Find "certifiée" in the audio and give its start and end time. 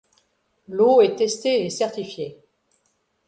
1.69-2.39